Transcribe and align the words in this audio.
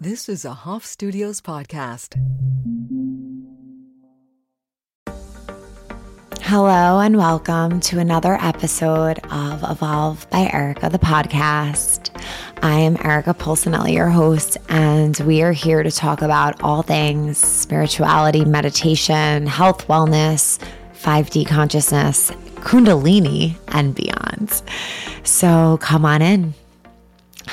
This 0.00 0.28
is 0.28 0.44
a 0.44 0.52
Hoff 0.52 0.86
Studios 0.86 1.40
podcast. 1.40 2.14
Hello, 6.40 7.00
and 7.00 7.16
welcome 7.16 7.80
to 7.80 7.98
another 7.98 8.34
episode 8.34 9.18
of 9.32 9.64
Evolve 9.68 10.30
by 10.30 10.48
Erica, 10.52 10.88
the 10.88 11.00
podcast. 11.00 12.16
I 12.62 12.78
am 12.78 12.96
Erica 13.04 13.34
Pulsinelli, 13.34 13.92
your 13.92 14.08
host, 14.08 14.56
and 14.68 15.18
we 15.26 15.42
are 15.42 15.50
here 15.50 15.82
to 15.82 15.90
talk 15.90 16.22
about 16.22 16.62
all 16.62 16.82
things 16.82 17.36
spirituality, 17.36 18.44
meditation, 18.44 19.48
health, 19.48 19.88
wellness, 19.88 20.64
5D 20.94 21.44
consciousness, 21.44 22.30
Kundalini, 22.60 23.56
and 23.66 23.96
beyond. 23.96 24.62
So 25.24 25.76
come 25.82 26.04
on 26.04 26.22
in. 26.22 26.54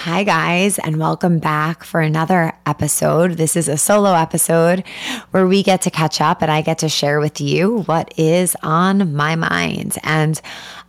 Hi, 0.05 0.21
guys, 0.21 0.77
and 0.77 0.97
welcome 0.97 1.39
back 1.39 1.83
for 1.83 1.99
another 1.99 2.53
episode. 2.67 3.38
This 3.38 3.55
is 3.55 3.67
a 3.67 3.75
solo 3.75 4.13
episode 4.13 4.84
where 5.31 5.47
we 5.47 5.63
get 5.63 5.81
to 5.81 5.89
catch 5.89 6.21
up 6.21 6.43
and 6.43 6.52
I 6.52 6.61
get 6.61 6.77
to 6.77 6.89
share 6.89 7.20
with 7.20 7.41
you 7.41 7.80
what 7.88 8.13
is 8.16 8.55
on 8.61 9.16
my 9.16 9.35
mind. 9.35 9.97
And 10.03 10.39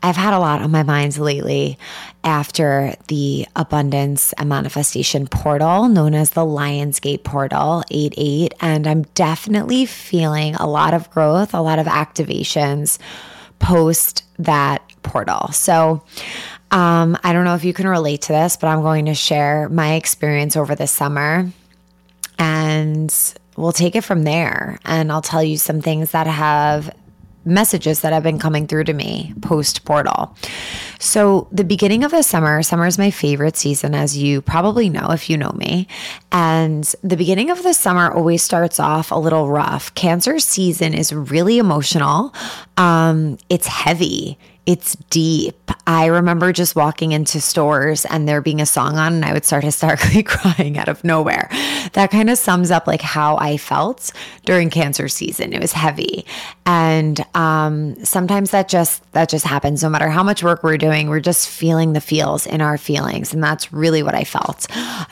I've 0.02 0.16
had 0.16 0.34
a 0.34 0.38
lot 0.38 0.60
on 0.60 0.70
my 0.70 0.82
mind 0.82 1.16
lately 1.16 1.78
after 2.24 2.94
the 3.08 3.46
abundance 3.56 4.34
and 4.34 4.50
manifestation 4.50 5.28
portal 5.28 5.88
known 5.88 6.12
as 6.12 6.32
the 6.32 6.42
Lionsgate 6.42 7.24
portal 7.24 7.84
88. 7.90 8.52
And 8.60 8.86
I'm 8.86 9.04
definitely 9.14 9.86
feeling 9.86 10.56
a 10.56 10.66
lot 10.66 10.92
of 10.92 11.10
growth, 11.10 11.54
a 11.54 11.62
lot 11.62 11.78
of 11.78 11.86
activations 11.86 12.98
post 13.60 14.24
that 14.38 14.82
portal. 15.02 15.48
So, 15.52 16.04
um, 16.70 17.16
I 17.22 17.32
don't 17.32 17.44
know 17.44 17.54
if 17.54 17.64
you 17.64 17.72
can 17.72 17.86
relate 17.86 18.22
to 18.22 18.32
this, 18.32 18.56
but 18.56 18.68
I'm 18.68 18.82
going 18.82 19.06
to 19.06 19.14
share 19.14 19.68
my 19.68 19.94
experience 19.94 20.56
over 20.56 20.74
the 20.74 20.86
summer 20.86 21.50
and 22.38 23.14
we'll 23.56 23.72
take 23.72 23.96
it 23.96 24.02
from 24.02 24.24
there. 24.24 24.78
And 24.84 25.12
I'll 25.12 25.22
tell 25.22 25.42
you 25.42 25.56
some 25.56 25.80
things 25.80 26.10
that 26.10 26.26
have 26.26 26.94
messages 27.46 28.00
that 28.00 28.12
have 28.12 28.24
been 28.24 28.40
coming 28.40 28.66
through 28.66 28.82
to 28.82 28.92
me 28.92 29.32
post 29.40 29.84
portal. 29.84 30.36
So, 30.98 31.46
the 31.52 31.62
beginning 31.62 32.02
of 32.02 32.10
the 32.10 32.22
summer, 32.22 32.62
summer 32.62 32.86
is 32.86 32.98
my 32.98 33.10
favorite 33.10 33.56
season, 33.56 33.94
as 33.94 34.18
you 34.18 34.42
probably 34.42 34.88
know 34.90 35.10
if 35.10 35.30
you 35.30 35.36
know 35.36 35.52
me. 35.52 35.86
And 36.32 36.92
the 37.02 37.16
beginning 37.16 37.50
of 37.50 37.62
the 37.62 37.72
summer 37.72 38.10
always 38.10 38.42
starts 38.42 38.80
off 38.80 39.12
a 39.12 39.16
little 39.16 39.48
rough. 39.48 39.94
Cancer 39.94 40.40
season 40.40 40.92
is 40.92 41.12
really 41.12 41.58
emotional, 41.58 42.34
um, 42.76 43.38
it's 43.48 43.68
heavy 43.68 44.36
it's 44.66 44.96
deep. 45.10 45.70
I 45.86 46.06
remember 46.06 46.52
just 46.52 46.74
walking 46.74 47.12
into 47.12 47.40
stores 47.40 48.04
and 48.04 48.28
there 48.28 48.40
being 48.40 48.60
a 48.60 48.66
song 48.66 48.98
on 48.98 49.14
and 49.14 49.24
I 49.24 49.32
would 49.32 49.44
start 49.44 49.62
hysterically 49.64 50.24
crying 50.24 50.76
out 50.76 50.88
of 50.88 51.04
nowhere. 51.04 51.48
That 51.92 52.10
kind 52.10 52.28
of 52.28 52.36
sums 52.36 52.72
up 52.72 52.88
like 52.88 53.00
how 53.00 53.36
I 53.36 53.56
felt 53.56 54.12
during 54.44 54.68
cancer 54.68 55.08
season. 55.08 55.52
It 55.52 55.60
was 55.60 55.72
heavy. 55.72 56.26
And 56.66 57.24
um, 57.36 58.04
sometimes 58.04 58.50
that 58.50 58.68
just 58.68 59.10
that 59.12 59.28
just 59.28 59.46
happens 59.46 59.84
no 59.84 59.88
matter 59.88 60.08
how 60.08 60.24
much 60.24 60.42
work 60.42 60.64
we're 60.64 60.78
doing, 60.78 61.08
we're 61.08 61.20
just 61.20 61.48
feeling 61.48 61.92
the 61.92 62.00
feels 62.00 62.44
in 62.44 62.60
our 62.60 62.76
feelings 62.76 63.32
and 63.32 63.42
that's 63.42 63.72
really 63.72 64.02
what 64.02 64.16
I 64.16 64.24
felt 64.24 64.66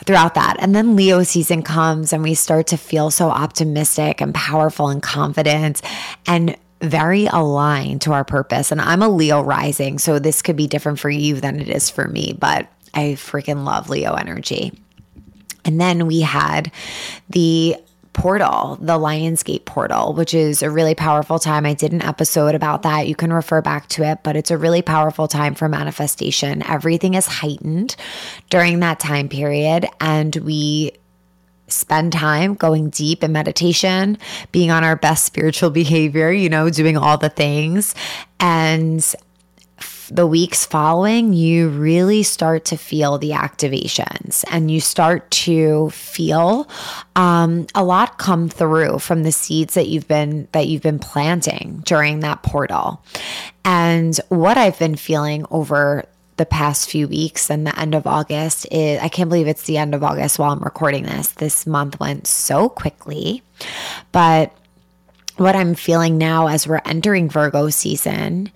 throughout 0.05 0.35
that. 0.35 0.57
And 0.59 0.75
then 0.75 0.97
Leo 0.97 1.23
season 1.23 1.63
comes 1.63 2.11
and 2.11 2.21
we 2.21 2.33
start 2.33 2.67
to 2.67 2.77
feel 2.77 3.09
so 3.09 3.29
optimistic 3.29 4.19
and 4.19 4.35
powerful 4.35 4.89
and 4.89 5.01
confident 5.01 5.81
and 6.27 6.57
very 6.81 7.25
aligned 7.27 8.01
to 8.01 8.13
our 8.13 8.23
purpose. 8.23 8.71
And 8.71 8.81
I'm 8.81 9.01
a 9.01 9.09
Leo 9.09 9.41
rising, 9.41 9.97
so 9.99 10.19
this 10.19 10.41
could 10.41 10.55
be 10.55 10.67
different 10.67 10.99
for 10.99 11.09
you 11.09 11.39
than 11.39 11.59
it 11.59 11.69
is 11.69 11.89
for 11.89 12.07
me, 12.07 12.35
but 12.37 12.67
I 12.93 13.15
freaking 13.17 13.65
love 13.65 13.89
Leo 13.89 14.13
energy. 14.13 14.79
And 15.63 15.81
then 15.81 16.05
we 16.05 16.21
had 16.21 16.71
the 17.29 17.75
portal, 18.13 18.77
the 18.79 18.97
Lionsgate 18.97 19.65
portal, 19.65 20.13
which 20.13 20.33
is 20.33 20.63
a 20.63 20.69
really 20.69 20.95
powerful 20.95 21.37
time. 21.37 21.65
I 21.65 21.73
did 21.73 21.91
an 21.91 22.01
episode 22.01 22.55
about 22.55 22.83
that. 22.83 23.07
You 23.07 23.15
can 23.15 23.33
refer 23.33 23.61
back 23.61 23.89
to 23.89 24.03
it, 24.03 24.19
but 24.23 24.37
it's 24.37 24.51
a 24.51 24.57
really 24.57 24.81
powerful 24.81 25.27
time 25.27 25.53
for 25.53 25.67
manifestation. 25.67 26.63
Everything 26.65 27.15
is 27.15 27.25
heightened 27.25 27.97
during 28.49 28.79
that 28.79 29.01
time 29.01 29.27
period. 29.27 29.85
And 29.99 30.33
we 30.37 30.93
spend 31.67 32.13
time 32.13 32.53
going 32.53 32.89
deep 32.89 33.23
in 33.23 33.31
meditation, 33.31 34.17
being 34.51 34.71
on 34.71 34.83
our 34.83 34.95
best 34.95 35.25
spiritual 35.25 35.69
behavior, 35.71 36.31
you 36.31 36.49
know, 36.49 36.69
doing 36.69 36.97
all 36.97 37.17
the 37.17 37.29
things. 37.29 37.95
And 38.39 39.15
the 40.09 40.27
weeks 40.27 40.65
following, 40.65 41.33
you 41.33 41.69
really 41.69 42.23
start 42.23 42.65
to 42.65 42.77
feel 42.77 43.17
the 43.17 43.31
activations 43.31 44.43
and 44.51 44.69
you 44.69 44.79
start 44.79 45.29
to 45.31 45.89
feel 45.89 46.69
um, 47.15 47.65
a 47.73 47.83
lot 47.83 48.17
come 48.17 48.47
through 48.47 48.99
from 48.99 49.23
the 49.23 49.31
seeds 49.31 49.73
that 49.73 49.87
you've 49.87 50.07
been 50.07 50.47
that 50.51 50.67
you've 50.67 50.83
been 50.83 50.99
planting 50.99 51.81
during 51.85 52.19
that 52.19 52.43
portal. 52.43 53.03
And 53.63 54.15
what 54.29 54.57
I've 54.57 54.77
been 54.77 54.95
feeling 54.95 55.45
over 55.49 56.05
the 56.37 56.45
past 56.45 56.89
few 56.89 57.07
weeks 57.07 57.49
and 57.49 57.65
the 57.65 57.79
end 57.79 57.95
of 57.95 58.05
August 58.05 58.67
is 58.71 58.99
I 59.01 59.07
can't 59.07 59.29
believe 59.29 59.47
it's 59.47 59.63
the 59.63 59.77
end 59.77 59.95
of 59.95 60.03
August 60.03 60.37
while 60.37 60.51
I'm 60.51 60.59
recording 60.59 61.03
this. 61.03 61.29
This 61.29 61.65
month 61.65 61.99
went 61.99 62.27
so 62.27 62.69
quickly. 62.69 63.41
But 64.11 64.53
what 65.37 65.55
I'm 65.55 65.75
feeling 65.75 66.17
now 66.17 66.47
as 66.47 66.67
we're 66.67 66.81
entering 66.85 67.29
Virgo 67.29 67.69
season 67.69 68.51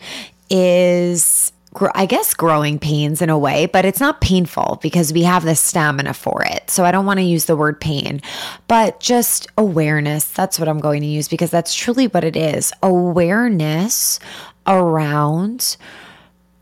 is 0.49 1.51
I 1.93 2.07
guess 2.07 2.33
growing 2.33 2.79
pains 2.79 3.21
in 3.21 3.29
a 3.29 3.37
way, 3.37 3.67
but 3.67 3.85
it's 3.85 3.99
not 3.99 4.21
painful 4.21 4.79
because 4.81 5.13
we 5.13 5.21
have 5.23 5.45
the 5.45 5.55
stamina 5.55 6.15
for 6.15 6.43
it. 6.43 6.69
So 6.69 6.83
I 6.83 6.91
don't 6.91 7.05
want 7.05 7.19
to 7.19 7.25
use 7.25 7.45
the 7.45 7.55
word 7.55 7.79
pain, 7.79 8.21
but 8.67 8.99
just 8.99 9.47
awareness. 9.57 10.25
That's 10.25 10.57
what 10.57 10.67
I'm 10.67 10.79
going 10.79 11.01
to 11.01 11.07
use 11.07 11.27
because 11.27 11.51
that's 11.51 11.75
truly 11.75 12.07
what 12.07 12.23
it 12.23 12.35
is 12.35 12.73
awareness 12.81 14.19
around 14.65 15.77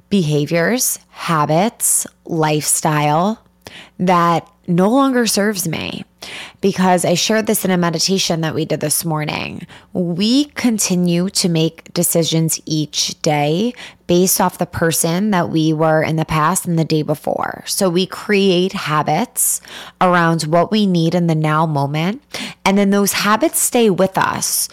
behaviors, 0.10 1.00
habits, 1.10 2.08
lifestyle 2.26 3.44
that 4.00 4.50
no 4.68 4.90
longer 4.90 5.26
serves 5.26 5.68
me. 5.68 6.04
Because 6.60 7.06
I 7.06 7.14
shared 7.14 7.48
this 7.48 7.64
in 7.64 7.72
a 7.72 7.78
meditation 7.78 8.42
that 8.42 8.54
we 8.54 8.66
did 8.66 8.82
this 8.82 9.06
morning. 9.06 9.66
We 9.94 10.46
continue 10.46 11.30
to 11.30 11.48
make 11.48 11.94
decisions 11.94 12.60
each 12.66 13.22
day 13.22 13.74
based 14.08 14.42
off 14.42 14.58
the 14.58 14.66
person 14.66 15.32
that 15.32 15.50
we 15.50 15.72
were 15.72 16.02
in 16.02 16.16
the 16.18 16.26
past 16.26 16.66
and 16.66 16.78
the 16.78 16.84
day 16.84 17.02
before. 17.02 17.64
So 17.66 17.90
we 17.90 18.08
create 18.08 18.74
habits 18.74 19.62
around 20.02 20.44
what 20.44 20.72
we 20.72 20.86
need 20.86 21.16
in 21.16 21.28
the 21.28 21.36
now 21.36 21.66
moment. 21.66 22.22
And 22.66 22.78
then 22.78 22.90
those 22.90 23.14
habits 23.14 23.60
stay 23.60 23.90
with 23.90 24.18
us 24.18 24.68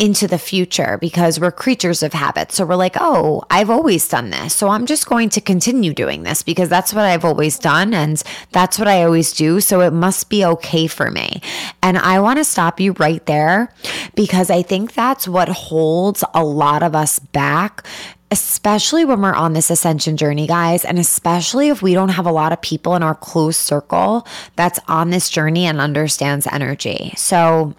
into 0.00 0.26
the 0.26 0.38
future 0.38 0.96
because 0.98 1.38
we're 1.38 1.52
creatures 1.52 2.02
of 2.02 2.14
habit. 2.14 2.50
So 2.52 2.64
we're 2.64 2.74
like, 2.74 2.96
oh, 2.98 3.44
I've 3.50 3.68
always 3.68 4.08
done 4.08 4.30
this. 4.30 4.54
So 4.54 4.68
I'm 4.68 4.86
just 4.86 5.06
going 5.06 5.28
to 5.28 5.42
continue 5.42 5.92
doing 5.92 6.22
this 6.22 6.42
because 6.42 6.70
that's 6.70 6.94
what 6.94 7.04
I've 7.04 7.24
always 7.24 7.58
done 7.58 7.92
and 7.92 8.20
that's 8.50 8.78
what 8.78 8.88
I 8.88 9.04
always 9.04 9.34
do. 9.34 9.60
So 9.60 9.82
it 9.82 9.92
must 9.92 10.30
be 10.30 10.42
okay 10.44 10.86
for 10.86 11.10
me. 11.10 11.42
And 11.82 11.98
I 11.98 12.18
want 12.20 12.38
to 12.38 12.44
stop 12.44 12.80
you 12.80 12.92
right 12.92 13.24
there 13.26 13.72
because 14.14 14.50
I 14.50 14.62
think 14.62 14.94
that's 14.94 15.28
what 15.28 15.50
holds 15.50 16.24
a 16.32 16.42
lot 16.42 16.82
of 16.82 16.96
us 16.96 17.18
back 17.18 17.86
especially 18.32 19.04
when 19.04 19.20
we're 19.20 19.34
on 19.34 19.54
this 19.54 19.70
ascension 19.70 20.16
journey, 20.16 20.46
guys, 20.46 20.84
and 20.84 21.00
especially 21.00 21.68
if 21.68 21.82
we 21.82 21.94
don't 21.94 22.10
have 22.10 22.26
a 22.26 22.30
lot 22.30 22.52
of 22.52 22.60
people 22.62 22.94
in 22.94 23.02
our 23.02 23.14
close 23.16 23.56
circle 23.56 24.24
that's 24.54 24.78
on 24.86 25.10
this 25.10 25.28
journey 25.28 25.66
and 25.66 25.80
understands 25.80 26.46
energy. 26.46 27.12
So, 27.16 27.74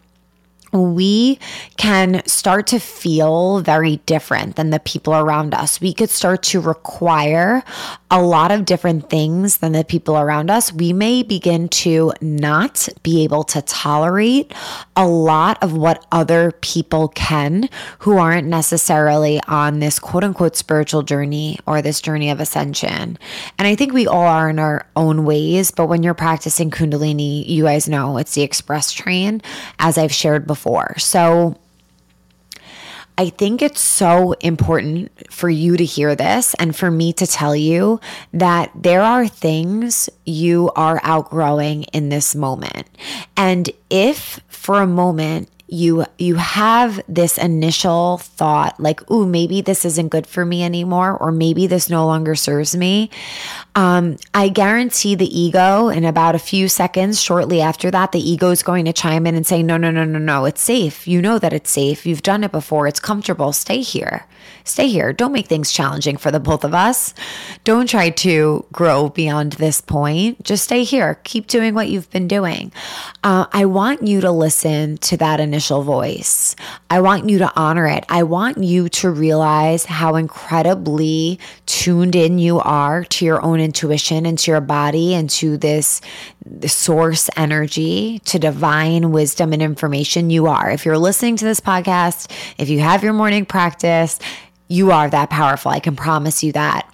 we 0.71 1.37
can 1.77 2.21
start 2.25 2.67
to 2.67 2.79
feel 2.79 3.59
very 3.59 3.97
different 4.05 4.55
than 4.55 4.69
the 4.69 4.79
people 4.79 5.13
around 5.13 5.53
us. 5.53 5.81
We 5.81 5.93
could 5.93 6.09
start 6.09 6.43
to 6.43 6.61
require 6.61 7.63
a 8.09 8.21
lot 8.21 8.51
of 8.51 8.65
different 8.65 9.09
things 9.09 9.57
than 9.57 9.73
the 9.73 9.83
people 9.83 10.17
around 10.17 10.49
us. 10.49 10.71
We 10.71 10.93
may 10.93 11.23
begin 11.23 11.67
to 11.69 12.13
not 12.21 12.87
be 13.03 13.23
able 13.23 13.43
to 13.45 13.61
tolerate 13.61 14.53
a 14.96 15.07
lot 15.07 15.61
of 15.61 15.73
what 15.73 16.05
other 16.11 16.51
people 16.61 17.09
can 17.09 17.69
who 17.99 18.17
aren't 18.17 18.47
necessarily 18.47 19.41
on 19.47 19.79
this 19.79 19.99
quote 19.99 20.23
unquote 20.23 20.55
spiritual 20.55 21.03
journey 21.03 21.59
or 21.66 21.81
this 21.81 22.01
journey 22.01 22.29
of 22.29 22.40
ascension. 22.40 23.17
And 23.57 23.67
I 23.67 23.75
think 23.75 23.93
we 23.93 24.07
all 24.07 24.22
are 24.22 24.49
in 24.49 24.59
our 24.59 24.85
own 24.96 25.25
ways, 25.25 25.72
but 25.72 25.87
when 25.87 26.03
you're 26.03 26.13
practicing 26.13 26.72
Kundalini, 26.72 27.47
you 27.47 27.63
guys 27.63 27.90
know 27.90 28.17
it's 28.17 28.35
the 28.35 28.41
express 28.41 28.91
train, 28.91 29.41
as 29.79 29.97
I've 29.97 30.13
shared 30.13 30.47
before 30.47 30.60
before. 30.61 30.93
So 30.99 31.58
I 33.17 33.29
think 33.29 33.61
it's 33.61 33.81
so 33.81 34.34
important 34.34 35.11
for 35.31 35.49
you 35.49 35.75
to 35.75 35.84
hear 35.84 36.16
this 36.16 36.53
and 36.55 36.75
for 36.75 36.91
me 36.91 37.13
to 37.13 37.25
tell 37.25 37.55
you 37.55 37.99
that 38.34 38.72
there 38.75 39.02
are 39.02 39.28
things 39.28 40.09
you 40.25 40.72
are 40.75 40.99
outgrowing 41.03 41.84
in 41.93 42.09
this 42.09 42.35
moment. 42.35 42.87
And 43.35 43.69
if 43.90 44.40
for 44.49 44.81
a 44.81 44.87
moment 44.87 45.49
you 45.72 46.06
you 46.18 46.35
have 46.35 47.02
this 47.08 47.38
initial 47.38 48.18
thought 48.18 48.78
like 48.78 49.09
ooh 49.09 49.26
maybe 49.26 49.62
this 49.62 49.85
isn't 49.85 50.09
good 50.09 50.28
for 50.28 50.46
me 50.46 50.64
anymore 50.64 51.18
or 51.18 51.32
maybe 51.32 51.66
this 51.66 51.90
no 51.90 52.06
longer 52.06 52.35
serves 52.35 52.76
me. 52.76 53.09
Um, 53.73 54.18
i 54.34 54.50
guarantee 54.50 55.16
the 55.16 55.40
ego 55.40 55.88
in 55.88 56.03
about 56.03 56.35
a 56.35 56.40
few 56.40 56.68
seconds 56.68 57.22
shortly 57.22 57.62
after 57.62 57.90
that 57.90 58.12
the 58.12 58.20
ego 58.20 58.50
is 58.50 58.64
going 58.64 58.84
to 58.84 58.91
chime 58.91 59.26
in 59.26 59.34
and 59.34 59.47
say 59.47 59.64
no 59.64 59.78
no 59.78 59.90
no 59.90 60.03
no 60.03 60.20
no 60.20 60.44
it's 60.46 60.62
safe. 60.62 61.08
You 61.08 61.22
know 61.22 61.40
that 61.40 61.53
it's 61.53 61.72
safe. 61.72 62.06
You've 62.06 62.22
done 62.22 62.44
it 62.44 62.52
before. 62.52 62.85
It's 62.88 63.00
comfortable. 63.00 63.53
Stay 63.53 63.79
here. 63.79 64.26
Stay 64.66 64.88
here. 64.90 65.14
Don't 65.14 65.32
make 65.32 65.47
things 65.47 65.72
challenging 65.72 66.18
for 66.18 66.32
the 66.32 66.40
both 66.40 66.64
of 66.64 66.73
us. 66.73 67.14
Don't 67.64 67.88
try 67.88 68.09
to 68.09 68.66
grow 68.73 69.09
beyond 69.09 69.53
this 69.53 69.79
point. 69.79 70.44
Just 70.44 70.66
stay 70.66 70.84
here. 70.84 71.20
Keep 71.23 71.47
doing 71.47 71.73
what 71.73 71.88
you've 71.88 72.09
been 72.12 72.28
doing. 72.28 72.72
Uh, 73.23 73.46
i 73.53 73.66
want 73.66 74.03
you 74.03 74.20
to 74.20 74.32
listen 74.32 74.97
to 74.97 75.16
that 75.18 75.40
initial 75.40 75.60
initial 75.61 75.84
voice. 75.84 76.55
I 76.90 77.02
want 77.02 77.29
you 77.29 77.37
to 77.37 77.52
honor 77.55 77.85
it. 77.85 78.03
I 78.09 78.23
want 78.23 78.63
you 78.63 78.90
to 78.90 79.11
realize 79.11 79.85
how 79.85 80.16
incredibly 80.16 81.40
tuned 81.67 82.16
in 82.16 82.40
you 82.40 82.59
are 82.59 83.03
to 83.03 83.25
your 83.25 83.43
own 83.43 83.59
intuition 83.59 84.25
and 84.25 84.40
to 84.40 84.49
your 84.49 84.61
body 84.61 85.13
and 85.13 85.29
to 85.29 85.58
this 85.58 86.02
source 86.66 87.29
energy, 87.37 88.17
to 88.25 88.40
divine 88.40 89.11
wisdom 89.11 89.53
and 89.53 89.61
information 89.61 90.31
you 90.31 90.47
are. 90.47 90.72
If 90.72 90.84
you're 90.84 90.97
listening 90.97 91.35
to 91.37 91.46
this 91.46 91.59
podcast, 91.59 92.31
if 92.58 92.67
you 92.67 92.79
have 92.79 93.03
your 93.03 93.13
morning 93.13 93.46
practice, 93.46 94.17
you 94.67 94.90
are 94.90 95.11
that 95.11 95.29
powerful. 95.29 95.69
I 95.69 95.79
can 95.79 95.96
promise 95.96 96.43
you 96.43 96.53
that. 96.53 96.90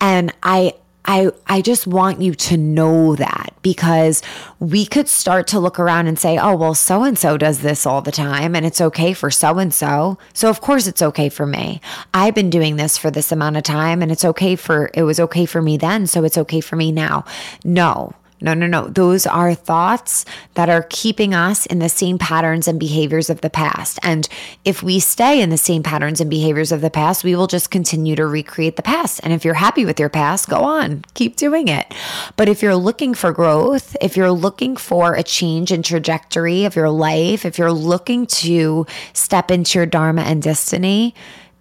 And 0.00 0.32
I 0.44 0.74
I 1.04 1.30
I 1.46 1.62
just 1.62 1.86
want 1.86 2.20
you 2.20 2.34
to 2.34 2.56
know 2.56 3.16
that 3.16 3.52
because 3.62 4.22
we 4.60 4.86
could 4.86 5.08
start 5.08 5.46
to 5.48 5.60
look 5.60 5.78
around 5.78 6.06
and 6.06 6.18
say, 6.18 6.38
"Oh, 6.38 6.54
well, 6.56 6.74
so 6.74 7.02
and 7.02 7.18
so 7.18 7.36
does 7.36 7.60
this 7.60 7.86
all 7.86 8.02
the 8.02 8.12
time 8.12 8.54
and 8.54 8.64
it's 8.64 8.80
okay 8.80 9.12
for 9.12 9.30
so 9.30 9.58
and 9.58 9.74
so. 9.74 10.18
So 10.32 10.48
of 10.48 10.60
course 10.60 10.86
it's 10.86 11.02
okay 11.02 11.28
for 11.28 11.46
me. 11.46 11.80
I've 12.14 12.34
been 12.34 12.50
doing 12.50 12.76
this 12.76 12.96
for 12.96 13.10
this 13.10 13.32
amount 13.32 13.56
of 13.56 13.64
time 13.64 14.02
and 14.02 14.12
it's 14.12 14.24
okay 14.24 14.56
for 14.56 14.90
it 14.94 15.02
was 15.02 15.18
okay 15.20 15.46
for 15.46 15.60
me 15.60 15.76
then, 15.76 16.06
so 16.06 16.24
it's 16.24 16.38
okay 16.38 16.60
for 16.60 16.76
me 16.76 16.92
now." 16.92 17.24
No. 17.64 18.14
No, 18.42 18.54
no, 18.54 18.66
no. 18.66 18.88
Those 18.88 19.26
are 19.26 19.54
thoughts 19.54 20.24
that 20.54 20.68
are 20.68 20.86
keeping 20.90 21.32
us 21.32 21.64
in 21.66 21.78
the 21.78 21.88
same 21.88 22.18
patterns 22.18 22.66
and 22.66 22.78
behaviors 22.78 23.30
of 23.30 23.40
the 23.40 23.50
past. 23.50 23.98
And 24.02 24.28
if 24.64 24.82
we 24.82 24.98
stay 24.98 25.40
in 25.40 25.50
the 25.50 25.56
same 25.56 25.82
patterns 25.82 26.20
and 26.20 26.28
behaviors 26.28 26.72
of 26.72 26.80
the 26.80 26.90
past, 26.90 27.22
we 27.22 27.36
will 27.36 27.46
just 27.46 27.70
continue 27.70 28.16
to 28.16 28.26
recreate 28.26 28.76
the 28.76 28.82
past. 28.82 29.20
And 29.22 29.32
if 29.32 29.44
you're 29.44 29.54
happy 29.54 29.84
with 29.84 30.00
your 30.00 30.08
past, 30.08 30.48
go 30.48 30.64
on, 30.64 31.04
keep 31.14 31.36
doing 31.36 31.68
it. 31.68 31.86
But 32.36 32.48
if 32.48 32.62
you're 32.62 32.76
looking 32.76 33.14
for 33.14 33.32
growth, 33.32 33.96
if 34.00 34.16
you're 34.16 34.32
looking 34.32 34.76
for 34.76 35.14
a 35.14 35.22
change 35.22 35.70
in 35.70 35.82
trajectory 35.82 36.64
of 36.64 36.74
your 36.74 36.90
life, 36.90 37.44
if 37.44 37.58
you're 37.58 37.72
looking 37.72 38.26
to 38.26 38.86
step 39.12 39.50
into 39.50 39.78
your 39.78 39.86
Dharma 39.86 40.22
and 40.22 40.42
destiny, 40.42 41.14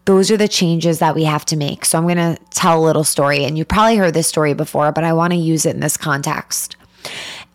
those 0.06 0.31
are 0.31 0.38
the 0.38 0.48
changes 0.48 1.00
that 1.00 1.15
we 1.15 1.24
have 1.24 1.45
to 1.45 1.56
make. 1.56 1.86
So 1.86 1.98
I'm 1.98 2.06
going 2.06 2.18
to 2.18 2.38
tell 2.51 2.80
a 2.80 2.83
little 2.83 3.03
story, 3.03 3.45
and 3.45 3.57
you 3.57 3.65
probably 3.65 3.98
heard 3.98 4.13
this 4.13 4.27
story 4.27 4.53
before, 4.53 4.92
but 4.92 5.03
I 5.03 5.13
want 5.13 5.33
to 5.33 5.38
use 5.38 5.65
it 5.65 5.75
in 5.75 5.81
this 5.81 5.98
context. 5.98 6.75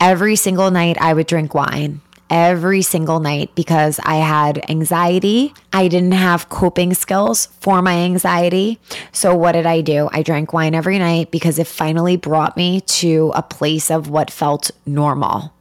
Every 0.01 0.37
single 0.37 0.71
night, 0.71 0.97
I 1.01 1.13
would 1.15 1.27
drink 1.27 1.55
wine. 1.55 2.01
Every 2.29 2.83
single 2.83 3.21
night 3.21 3.55
because 3.55 4.01
I 4.05 4.17
had 4.17 4.69
anxiety. 4.69 5.55
I 5.73 5.87
didn't 5.87 6.13
have 6.13 6.49
coping 6.49 6.93
skills 6.93 7.47
for 7.61 7.81
my 7.83 7.99
anxiety. 7.99 8.81
So, 9.13 9.35
what 9.37 9.53
did 9.53 9.65
I 9.65 9.81
do? 9.81 10.09
I 10.13 10.23
drank 10.23 10.53
wine 10.53 10.75
every 10.75 10.99
night 10.99 11.31
because 11.31 11.61
it 11.61 11.69
finally 11.69 12.17
brought 12.17 12.57
me 12.57 12.81
to 12.81 13.33
a 13.37 13.43
place 13.43 13.93
of 13.93 14.11
what 14.11 14.33
felt 14.33 14.73
normal. 14.85 15.53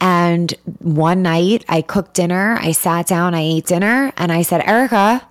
And 0.00 0.54
one 0.78 1.22
night 1.22 1.64
I 1.68 1.82
cooked 1.82 2.14
dinner, 2.14 2.58
I 2.60 2.72
sat 2.72 3.06
down, 3.06 3.34
I 3.34 3.40
ate 3.40 3.66
dinner, 3.66 4.12
and 4.16 4.32
I 4.32 4.42
said, 4.42 4.66
Erica, 4.66 5.26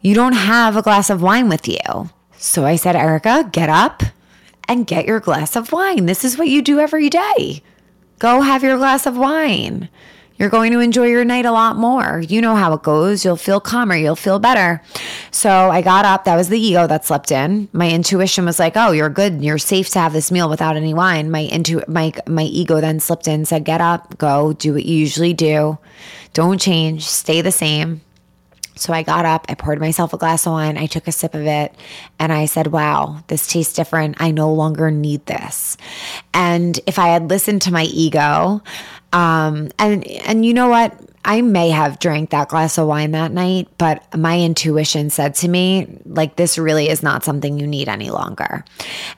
you 0.00 0.14
don't 0.14 0.32
have 0.32 0.76
a 0.76 0.82
glass 0.82 1.10
of 1.10 1.22
wine 1.22 1.48
with 1.48 1.66
you. 1.68 2.10
So 2.36 2.64
I 2.64 2.76
said, 2.76 2.96
Erica, 2.96 3.48
get 3.50 3.68
up 3.68 4.02
and 4.68 4.86
get 4.86 5.06
your 5.06 5.20
glass 5.20 5.56
of 5.56 5.72
wine. 5.72 6.06
This 6.06 6.24
is 6.24 6.38
what 6.38 6.48
you 6.48 6.62
do 6.62 6.78
every 6.78 7.08
day. 7.08 7.62
Go 8.18 8.40
have 8.42 8.62
your 8.62 8.76
glass 8.76 9.06
of 9.06 9.16
wine. 9.16 9.88
You're 10.38 10.50
going 10.50 10.70
to 10.72 10.78
enjoy 10.78 11.06
your 11.06 11.24
night 11.24 11.46
a 11.46 11.52
lot 11.52 11.76
more. 11.76 12.20
You 12.20 12.40
know 12.40 12.54
how 12.54 12.72
it 12.74 12.84
goes. 12.84 13.24
You'll 13.24 13.36
feel 13.36 13.58
calmer. 13.58 13.96
You'll 13.96 14.14
feel 14.14 14.38
better. 14.38 14.80
So 15.32 15.50
I 15.50 15.82
got 15.82 16.04
up. 16.04 16.24
That 16.24 16.36
was 16.36 16.48
the 16.48 16.60
ego 16.60 16.86
that 16.86 17.04
slept 17.04 17.32
in. 17.32 17.68
My 17.72 17.90
intuition 17.90 18.44
was 18.44 18.60
like, 18.60 18.76
"Oh, 18.76 18.92
you're 18.92 19.08
good. 19.08 19.42
You're 19.42 19.58
safe 19.58 19.88
to 19.90 19.98
have 19.98 20.12
this 20.12 20.30
meal 20.30 20.48
without 20.48 20.76
any 20.76 20.94
wine." 20.94 21.32
My 21.32 21.40
intu 21.40 21.80
my 21.88 22.12
my 22.28 22.44
ego 22.44 22.80
then 22.80 23.00
slipped 23.00 23.26
in, 23.26 23.46
said, 23.46 23.64
"Get 23.64 23.80
up, 23.80 24.16
go, 24.18 24.52
do 24.52 24.74
what 24.74 24.84
you 24.84 24.96
usually 24.96 25.34
do. 25.34 25.78
Don't 26.34 26.60
change. 26.60 27.04
Stay 27.04 27.40
the 27.40 27.50
same." 27.50 28.02
So 28.78 28.92
I 28.92 29.02
got 29.02 29.24
up, 29.24 29.46
I 29.48 29.54
poured 29.54 29.80
myself 29.80 30.12
a 30.12 30.18
glass 30.18 30.46
of 30.46 30.52
wine, 30.52 30.78
I 30.78 30.86
took 30.86 31.08
a 31.08 31.12
sip 31.12 31.34
of 31.34 31.46
it, 31.46 31.74
and 32.18 32.32
I 32.32 32.46
said, 32.46 32.68
Wow, 32.68 33.22
this 33.28 33.46
tastes 33.46 33.74
different. 33.74 34.16
I 34.20 34.30
no 34.30 34.52
longer 34.52 34.90
need 34.90 35.26
this. 35.26 35.76
And 36.32 36.78
if 36.86 36.98
I 36.98 37.08
had 37.08 37.30
listened 37.30 37.62
to 37.62 37.72
my 37.72 37.84
ego, 37.84 38.62
um, 39.12 39.70
and 39.78 40.06
and 40.06 40.44
you 40.44 40.54
know 40.54 40.68
what? 40.68 40.94
I 41.24 41.42
may 41.42 41.70
have 41.70 41.98
drank 41.98 42.30
that 42.30 42.48
glass 42.48 42.78
of 42.78 42.86
wine 42.86 43.10
that 43.10 43.32
night, 43.32 43.68
but 43.76 44.16
my 44.16 44.40
intuition 44.40 45.10
said 45.10 45.34
to 45.36 45.48
me, 45.48 46.00
like, 46.06 46.36
this 46.36 46.58
really 46.58 46.88
is 46.88 47.02
not 47.02 47.24
something 47.24 47.58
you 47.58 47.66
need 47.66 47.88
any 47.88 48.10
longer. 48.10 48.64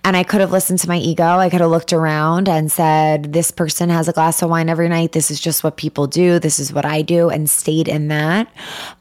And 0.02 0.16
I 0.16 0.24
could 0.24 0.40
have 0.40 0.50
listened 0.50 0.80
to 0.80 0.88
my 0.88 0.98
ego. 0.98 1.24
I 1.24 1.50
could 1.50 1.60
have 1.60 1.70
looked 1.70 1.92
around 1.92 2.48
and 2.48 2.72
said, 2.72 3.32
this 3.32 3.50
person 3.50 3.90
has 3.90 4.08
a 4.08 4.12
glass 4.12 4.42
of 4.42 4.50
wine 4.50 4.68
every 4.68 4.88
night. 4.88 5.12
This 5.12 5.30
is 5.30 5.40
just 5.40 5.62
what 5.62 5.76
people 5.76 6.06
do. 6.06 6.38
This 6.38 6.58
is 6.58 6.72
what 6.72 6.84
I 6.84 7.02
do, 7.02 7.28
and 7.28 7.48
stayed 7.48 7.86
in 7.86 8.08
that. 8.08 8.52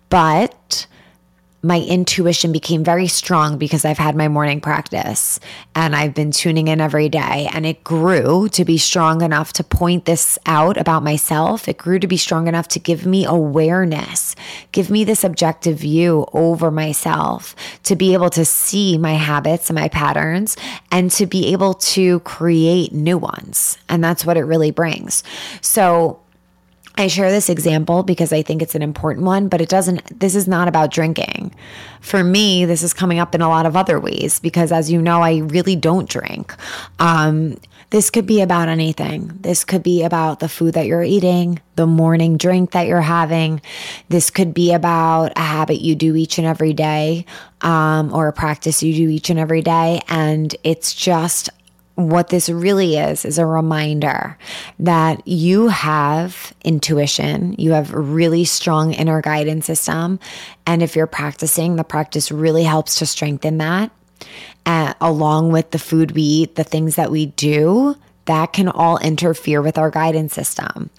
But 0.09 0.85
my 1.61 1.81
intuition 1.81 2.51
became 2.53 2.83
very 2.83 3.07
strong 3.07 3.57
because 3.57 3.83
I've 3.83 3.97
had 3.97 4.15
my 4.15 4.29
morning 4.29 4.61
practice 4.61 5.39
and 5.75 5.93
I've 5.93 6.13
been 6.13 6.31
tuning 6.31 6.69
in 6.69 6.79
every 6.79 7.09
day. 7.09 7.49
And 7.51 7.65
it 7.65 7.83
grew 7.83 8.47
to 8.49 8.63
be 8.63 8.77
strong 8.77 9.21
enough 9.21 9.51
to 9.53 9.63
point 9.63 10.05
this 10.05 10.39
out 10.45 10.77
about 10.77 11.03
myself. 11.03 11.67
It 11.67 11.77
grew 11.77 11.99
to 11.99 12.07
be 12.07 12.15
strong 12.15 12.47
enough 12.47 12.69
to 12.69 12.79
give 12.79 13.05
me 13.05 13.25
awareness, 13.25 14.35
give 14.71 14.89
me 14.89 15.03
this 15.03 15.25
objective 15.25 15.79
view 15.79 16.25
over 16.31 16.71
myself, 16.71 17.55
to 17.83 17.95
be 17.95 18.13
able 18.13 18.29
to 18.29 18.45
see 18.45 18.97
my 18.97 19.13
habits 19.13 19.69
and 19.69 19.77
my 19.77 19.89
patterns 19.89 20.55
and 20.91 21.11
to 21.11 21.25
be 21.25 21.51
able 21.51 21.73
to 21.73 22.21
create 22.21 22.93
new 22.93 23.17
ones. 23.17 23.77
And 23.89 24.01
that's 24.01 24.25
what 24.25 24.37
it 24.37 24.43
really 24.43 24.71
brings. 24.71 25.23
So, 25.61 26.21
I 26.99 27.07
share 27.07 27.31
this 27.31 27.49
example 27.49 28.03
because 28.03 28.33
I 28.33 28.41
think 28.41 28.61
it's 28.61 28.75
an 28.75 28.81
important 28.81 29.25
one, 29.25 29.47
but 29.47 29.61
it 29.61 29.69
doesn't, 29.69 30.19
this 30.19 30.35
is 30.35 30.47
not 30.47 30.67
about 30.67 30.91
drinking. 30.91 31.55
For 32.01 32.23
me, 32.23 32.65
this 32.65 32.83
is 32.83 32.93
coming 32.93 33.19
up 33.19 33.33
in 33.33 33.41
a 33.41 33.47
lot 33.47 33.65
of 33.65 33.77
other 33.77 33.99
ways 33.99 34.39
because, 34.41 34.71
as 34.71 34.91
you 34.91 35.01
know, 35.01 35.21
I 35.21 35.37
really 35.37 35.77
don't 35.77 36.09
drink. 36.09 36.53
Um, 36.99 37.57
this 37.91 38.09
could 38.09 38.27
be 38.27 38.41
about 38.41 38.67
anything. 38.67 39.31
This 39.39 39.63
could 39.63 39.81
be 39.81 40.03
about 40.03 40.41
the 40.41 40.49
food 40.49 40.75
that 40.75 40.85
you're 40.85 41.01
eating, 41.03 41.59
the 41.75 41.87
morning 41.87 42.37
drink 42.37 42.71
that 42.71 42.85
you're 42.85 43.01
having. 43.01 43.61
This 44.09 44.29
could 44.29 44.53
be 44.53 44.73
about 44.73 45.31
a 45.37 45.41
habit 45.41 45.81
you 45.81 45.95
do 45.95 46.15
each 46.15 46.37
and 46.37 46.45
every 46.45 46.73
day, 46.73 47.25
um, 47.61 48.13
or 48.13 48.27
a 48.27 48.33
practice 48.33 48.83
you 48.83 48.93
do 48.93 49.09
each 49.09 49.29
and 49.29 49.39
every 49.39 49.61
day. 49.61 50.01
And 50.07 50.55
it's 50.63 50.93
just 50.93 51.49
what 51.99 52.29
this 52.29 52.49
really 52.49 52.95
is 52.95 53.25
is 53.25 53.37
a 53.37 53.45
reminder 53.45 54.37
that 54.79 55.27
you 55.27 55.67
have 55.67 56.53
intuition, 56.63 57.55
you 57.57 57.71
have 57.71 57.93
really 57.93 58.45
strong 58.45 58.93
inner 58.93 59.21
guidance 59.21 59.65
system. 59.65 60.19
And 60.65 60.81
if 60.81 60.95
you're 60.95 61.07
practicing, 61.07 61.75
the 61.75 61.83
practice 61.83 62.31
really 62.31 62.63
helps 62.63 62.99
to 62.99 63.05
strengthen 63.05 63.57
that. 63.57 63.91
Uh, 64.65 64.93
along 65.01 65.51
with 65.51 65.71
the 65.71 65.79
food 65.79 66.11
we 66.11 66.21
eat, 66.21 66.55
the 66.55 66.63
things 66.63 66.95
that 66.95 67.11
we 67.11 67.27
do, 67.27 67.95
that 68.25 68.53
can 68.53 68.69
all 68.69 68.97
interfere 68.99 69.61
with 69.61 69.77
our 69.77 69.89
guidance 69.89 70.33
system. 70.33 70.89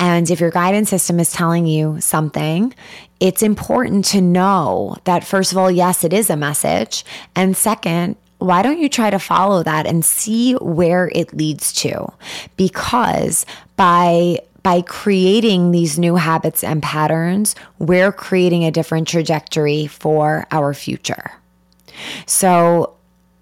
And 0.00 0.28
if 0.28 0.40
your 0.40 0.50
guidance 0.50 0.90
system 0.90 1.20
is 1.20 1.30
telling 1.30 1.64
you 1.66 2.00
something, 2.00 2.74
it's 3.20 3.42
important 3.42 4.06
to 4.06 4.20
know 4.20 4.96
that, 5.04 5.24
first 5.24 5.52
of 5.52 5.58
all, 5.58 5.70
yes, 5.70 6.02
it 6.02 6.12
is 6.12 6.30
a 6.30 6.36
message. 6.36 7.04
And 7.36 7.56
second, 7.56 8.16
why 8.40 8.62
don't 8.62 8.80
you 8.80 8.88
try 8.88 9.10
to 9.10 9.18
follow 9.18 9.62
that 9.62 9.86
and 9.86 10.04
see 10.04 10.54
where 10.54 11.10
it 11.14 11.34
leads 11.34 11.72
to? 11.74 12.12
Because 12.56 13.46
by 13.76 14.40
by 14.62 14.82
creating 14.82 15.70
these 15.70 15.98
new 15.98 16.16
habits 16.16 16.62
and 16.62 16.82
patterns, 16.82 17.54
we're 17.78 18.12
creating 18.12 18.64
a 18.64 18.70
different 18.70 19.08
trajectory 19.08 19.86
for 19.86 20.46
our 20.50 20.74
future. 20.74 21.32
So, 22.26 22.94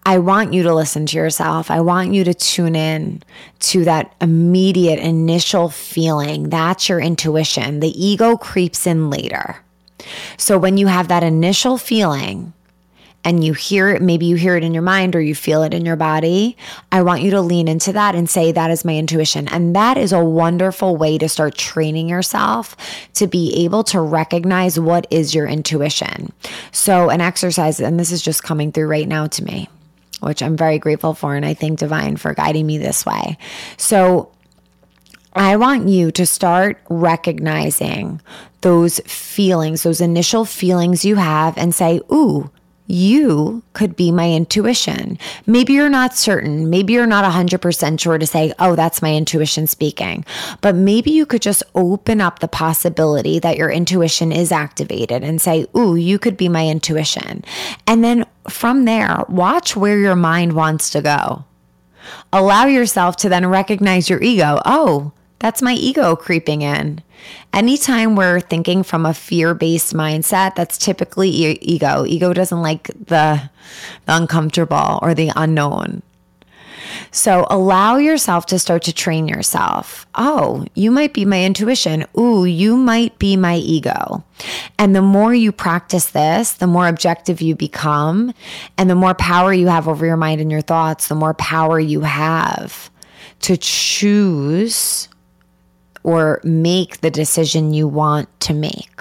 I 0.07 0.19
want 0.19 0.55
you 0.55 0.62
to 0.62 0.75
listen 0.75 1.05
to 1.07 1.17
yourself. 1.17 1.71
I 1.71 1.81
want 1.81 2.14
you 2.14 2.25
to 2.25 2.33
tune 2.33 2.75
in 2.75 3.23
to 3.61 3.85
that 3.85 4.14
immediate 4.23 5.00
initial 5.00 5.69
feeling. 5.69 6.49
That's 6.49 6.88
your 6.88 6.99
intuition. 6.99 7.81
The 7.81 8.07
ego 8.07 8.37
creeps 8.37 8.87
in 8.87 9.11
later. 9.11 9.57
So, 10.37 10.57
when 10.57 10.76
you 10.76 10.87
have 10.87 11.09
that 11.09 11.23
initial 11.25 11.76
feeling, 11.78 12.52
and 13.28 13.44
you 13.44 13.52
hear 13.52 13.90
it, 13.90 14.00
maybe 14.00 14.25
you 14.25 14.37
hear 14.37 14.56
it 14.56 14.64
in 14.64 14.73
your 14.73 14.82
mind 14.82 15.14
or 15.14 15.20
you 15.20 15.35
feel 15.35 15.62
it 15.62 15.75
in 15.75 15.85
your 15.85 15.97
body, 15.97 16.56
I 16.90 17.02
want 17.02 17.20
you 17.20 17.30
to 17.32 17.42
lean 17.42 17.68
into 17.68 17.92
that 17.92 18.14
and 18.14 18.28
say, 18.28 18.52
That 18.52 18.70
is 18.70 18.87
my 18.87 18.97
intuition. 18.97 19.49
And 19.49 19.76
that 19.76 19.99
is 19.99 20.14
a 20.14 20.25
wonderful 20.25 20.97
way 20.97 21.18
to 21.18 21.28
start 21.28 21.54
training 21.54 22.08
yourself 22.08 22.75
to 23.14 23.26
be 23.26 23.64
able 23.64 23.85
to 23.85 24.00
recognize 24.00 24.80
what 24.80 25.06
is 25.11 25.35
your 25.35 25.47
intuition. 25.47 26.32
So, 26.73 27.11
an 27.11 27.20
exercise, 27.20 27.80
and 27.80 28.00
this 28.00 28.12
is 28.12 28.23
just 28.23 28.42
coming 28.42 28.73
through 28.73 28.87
right 28.87 29.06
now 29.06 29.26
to 29.26 29.44
me, 29.44 29.68
which 30.20 30.42
I'm 30.42 30.56
very 30.56 30.78
grateful 30.78 31.12
for. 31.12 31.35
And 31.35 31.44
I 31.44 31.52
thank 31.52 31.78
Divine 31.78 32.16
for 32.16 32.32
guiding 32.32 32.66
me 32.66 32.78
this 32.78 33.04
way. 33.04 33.37
So, 33.76 34.32
I 35.35 35.56
want 35.56 35.87
you 35.87 36.11
to 36.12 36.25
start 36.25 36.80
recognizing 36.88 38.23
those 38.62 39.00
feelings, 39.00 39.82
those 39.82 40.00
initial 40.00 40.47
feelings 40.47 41.04
you 41.04 41.16
have, 41.16 41.58
and 41.58 41.75
say, 41.75 42.00
Ooh, 42.11 42.50
you 42.88 43.62
could 43.75 43.95
be 43.95 44.11
my 44.11 44.33
intuition. 44.33 45.18
Maybe 45.47 45.75
you're 45.75 45.90
not 45.90 46.16
certain. 46.16 46.71
Maybe 46.71 46.95
you're 46.95 47.07
not 47.07 47.30
100% 47.30 48.00
sure 48.00 48.18
to 48.18 48.26
say, 48.26 48.52
oh, 48.59 48.75
that's 48.75 49.02
my 49.02 49.14
intuition 49.14 49.66
speaking. 49.66 50.25
But 50.62 50.75
maybe 50.75 51.11
you 51.11 51.26
could 51.26 51.42
just 51.42 51.62
open 51.75 52.23
up 52.23 52.38
the 52.38 52.49
possibility 52.49 53.38
that 53.40 53.59
your 53.59 53.71
intuition 53.71 54.33
is 54.33 54.50
activated 54.50 55.23
and 55.23 55.40
say, 55.40 55.66
ooh, 55.76 55.97
you 55.97 56.18
could 56.18 56.38
be 56.38 56.49
my 56.49 56.66
intuition. 56.66 57.45
And 57.87 58.02
then 58.02 58.25
from 58.49 58.87
there, 58.87 59.23
watch 59.28 59.76
where 59.76 59.99
your 59.99 60.16
mind 60.16 60.54
wants 60.54 60.88
to 60.90 61.02
go. 61.02 61.45
Allow 62.33 62.66
yourself 62.66 63.16
to 63.16 63.28
then 63.28 63.47
recognize 63.47 64.09
your 64.09 64.23
ego. 64.23 64.62
Oh, 64.64 65.12
that's 65.40 65.61
my 65.61 65.75
ego 65.75 66.16
creeping 66.16 66.62
in. 66.62 67.02
Anytime 67.52 68.16
we're 68.16 68.40
thinking 68.40 68.82
from 68.82 69.06
a 69.06 69.14
fear 69.14 69.54
based 69.54 69.94
mindset, 69.94 70.54
that's 70.54 70.78
typically 70.78 71.30
e- 71.30 71.58
ego. 71.60 72.04
Ego 72.06 72.32
doesn't 72.32 72.62
like 72.62 72.88
the, 72.88 73.50
the 74.06 74.16
uncomfortable 74.16 74.98
or 75.02 75.14
the 75.14 75.32
unknown. 75.34 76.02
So 77.10 77.46
allow 77.50 77.96
yourself 77.96 78.46
to 78.46 78.58
start 78.58 78.82
to 78.84 78.92
train 78.92 79.28
yourself. 79.28 80.06
Oh, 80.14 80.66
you 80.75 80.90
might 80.90 81.14
be 81.14 81.25
my 81.25 81.44
intuition. 81.44 82.04
Ooh, 82.18 82.44
you 82.44 82.76
might 82.76 83.18
be 83.18 83.37
my 83.37 83.56
ego. 83.56 84.25
And 84.78 84.94
the 84.94 85.02
more 85.02 85.34
you 85.34 85.52
practice 85.52 86.10
this, 86.10 86.52
the 86.52 86.66
more 86.66 86.87
objective 86.87 87.40
you 87.40 87.54
become, 87.54 88.34
and 88.76 88.88
the 88.90 88.94
more 88.94 89.14
power 89.14 89.52
you 89.52 89.68
have 89.68 89.88
over 89.88 90.06
your 90.06 90.16
mind 90.16 90.40
and 90.40 90.50
your 90.50 90.60
thoughts, 90.60 91.08
the 91.08 91.14
more 91.14 91.34
power 91.34 91.80
you 91.80 92.02
have 92.02 92.90
to 93.40 93.56
choose 93.56 95.07
or 96.02 96.40
make 96.45 97.00
the 97.00 97.11
decision 97.11 97.75
you 97.75 97.88
want 97.88 98.28
to 98.40 98.55
make. 98.55 99.00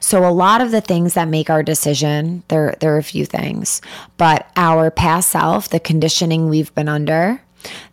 So 0.00 0.28
a 0.28 0.30
lot 0.30 0.60
of 0.60 0.70
the 0.70 0.80
things 0.80 1.14
that 1.14 1.28
make 1.28 1.48
our 1.48 1.62
decision, 1.62 2.42
there 2.48 2.76
there 2.80 2.94
are 2.94 2.98
a 2.98 3.02
few 3.02 3.24
things, 3.24 3.80
but 4.18 4.50
our 4.56 4.90
past 4.90 5.30
self, 5.30 5.70
the 5.70 5.80
conditioning 5.80 6.48
we've 6.48 6.74
been 6.74 6.88
under, 6.88 7.40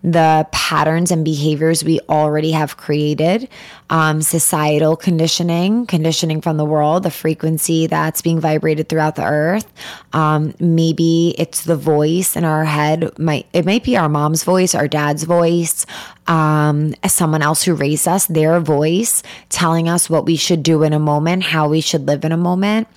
the 0.03 0.47
patterns 0.51 1.11
and 1.11 1.23
behaviors 1.23 1.83
we 1.83 1.99
already 2.09 2.51
have 2.51 2.77
created, 2.77 3.47
um, 3.89 4.21
societal 4.21 4.95
conditioning, 4.95 5.85
conditioning 5.85 6.41
from 6.41 6.57
the 6.57 6.65
world, 6.65 7.03
the 7.03 7.11
frequency 7.11 7.87
that's 7.87 8.21
being 8.21 8.39
vibrated 8.39 8.89
throughout 8.89 9.15
the 9.15 9.25
earth. 9.25 9.71
Um, 10.13 10.53
maybe 10.59 11.35
it's 11.37 11.65
the 11.65 11.75
voice 11.75 12.35
in 12.35 12.45
our 12.45 12.65
head. 12.65 13.17
Might 13.19 13.47
it 13.53 13.65
might 13.65 13.83
be 13.83 13.97
our 13.97 14.09
mom's 14.09 14.43
voice, 14.43 14.73
our 14.73 14.87
dad's 14.87 15.23
voice, 15.23 15.85
um, 16.27 16.95
someone 17.05 17.41
else 17.41 17.63
who 17.63 17.73
raised 17.73 18.07
us, 18.07 18.25
their 18.27 18.59
voice 18.59 19.23
telling 19.49 19.89
us 19.89 20.09
what 20.09 20.25
we 20.25 20.35
should 20.35 20.63
do 20.63 20.83
in 20.83 20.93
a 20.93 20.99
moment, 20.99 21.43
how 21.43 21.67
we 21.67 21.81
should 21.81 22.07
live 22.07 22.23
in 22.23 22.31
a 22.31 22.37
moment, 22.37 22.87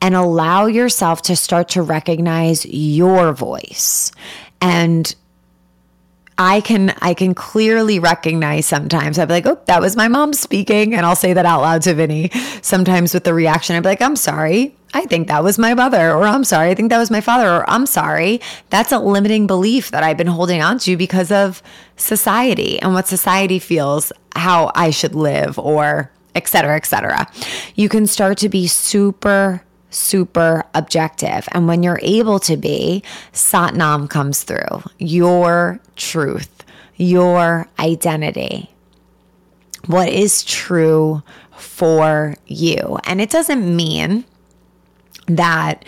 and 0.00 0.14
allow 0.14 0.66
yourself 0.66 1.22
to 1.22 1.36
start 1.36 1.68
to 1.70 1.82
recognize 1.82 2.64
your 2.66 3.32
voice 3.32 4.10
and 4.60 5.14
I 6.38 6.60
can 6.60 6.94
I 7.02 7.14
can 7.14 7.34
clearly 7.34 7.98
recognize 7.98 8.64
sometimes. 8.64 9.18
I'll 9.18 9.26
be 9.26 9.34
like, 9.34 9.46
oh, 9.46 9.60
that 9.66 9.80
was 9.80 9.96
my 9.96 10.06
mom 10.06 10.32
speaking. 10.32 10.94
And 10.94 11.04
I'll 11.04 11.16
say 11.16 11.32
that 11.32 11.44
out 11.44 11.62
loud 11.62 11.82
to 11.82 11.94
Vinny. 11.94 12.30
Sometimes 12.62 13.12
with 13.12 13.24
the 13.24 13.34
reaction, 13.34 13.74
I'd 13.74 13.82
be 13.82 13.88
like, 13.88 14.02
I'm 14.02 14.16
sorry. 14.16 14.76
I 14.94 15.04
think 15.04 15.28
that 15.28 15.44
was 15.44 15.58
my 15.58 15.74
mother, 15.74 16.12
or 16.12 16.22
I'm 16.22 16.44
sorry, 16.44 16.70
I 16.70 16.74
think 16.74 16.88
that 16.88 16.98
was 16.98 17.10
my 17.10 17.20
father, 17.20 17.46
or 17.46 17.68
I'm 17.68 17.84
sorry. 17.84 18.40
That's 18.70 18.90
a 18.90 18.98
limiting 18.98 19.46
belief 19.46 19.90
that 19.90 20.02
I've 20.02 20.16
been 20.16 20.28
holding 20.28 20.62
on 20.62 20.78
to 20.78 20.96
because 20.96 21.30
of 21.30 21.62
society 21.96 22.80
and 22.80 22.94
what 22.94 23.06
society 23.06 23.58
feels 23.58 24.12
how 24.34 24.72
I 24.74 24.88
should 24.88 25.14
live, 25.14 25.58
or 25.58 26.10
et 26.34 26.48
cetera, 26.48 26.76
et 26.76 26.86
cetera. 26.86 27.26
You 27.74 27.90
can 27.90 28.06
start 28.06 28.38
to 28.38 28.48
be 28.48 28.66
super 28.66 29.62
super 29.90 30.64
objective. 30.74 31.48
And 31.52 31.66
when 31.66 31.82
you're 31.82 32.00
able 32.02 32.38
to 32.40 32.56
be, 32.56 33.02
Satnam 33.32 34.08
comes 34.08 34.42
through 34.42 34.82
your 34.98 35.80
truth, 35.96 36.64
your 36.96 37.68
identity, 37.78 38.70
what 39.86 40.08
is 40.08 40.44
true 40.44 41.22
for 41.56 42.34
you. 42.46 42.98
And 43.04 43.20
it 43.20 43.30
doesn't 43.30 43.76
mean 43.76 44.24
that 45.26 45.84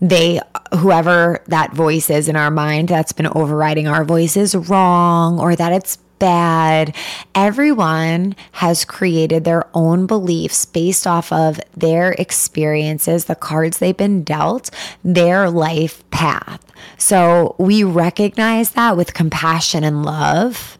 they 0.00 0.40
whoever 0.78 1.42
that 1.46 1.72
voice 1.72 2.10
is 2.10 2.28
in 2.28 2.36
our 2.36 2.50
mind 2.50 2.88
that's 2.88 3.12
been 3.12 3.28
overriding 3.28 3.86
our 3.86 4.04
voice 4.04 4.36
is 4.36 4.54
wrong 4.54 5.38
or 5.38 5.56
that 5.56 5.72
it's 5.72 5.98
bad. 6.22 6.94
Everyone 7.34 8.36
has 8.52 8.84
created 8.84 9.42
their 9.42 9.66
own 9.74 10.06
beliefs 10.06 10.64
based 10.64 11.04
off 11.04 11.32
of 11.32 11.60
their 11.76 12.12
experiences, 12.12 13.24
the 13.24 13.34
cards 13.34 13.78
they've 13.78 13.96
been 13.96 14.22
dealt, 14.22 14.70
their 15.02 15.50
life 15.50 16.08
path. 16.10 16.64
So 16.96 17.56
we 17.58 17.82
recognize 17.82 18.70
that 18.70 18.96
with 18.96 19.14
compassion 19.14 19.82
and 19.82 20.04
love. 20.04 20.78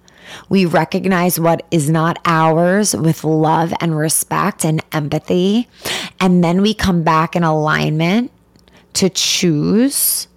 We 0.49 0.64
recognize 0.64 1.40
what 1.40 1.66
is 1.72 1.90
not 1.90 2.20
ours 2.25 2.94
with 2.94 3.25
love 3.25 3.75
and 3.80 3.99
respect 3.99 4.64
and 4.64 4.80
empathy. 4.92 5.68
And 6.20 6.44
then 6.44 6.62
we 6.62 6.72
come 6.72 7.02
back 7.02 7.34
in 7.34 7.42
alignment 7.42 8.30
to 8.92 9.11
choose 9.11 10.28